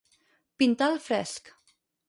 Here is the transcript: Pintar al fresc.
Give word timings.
Pintar 0.63 0.89
al 0.93 0.97
fresc. 1.09 1.55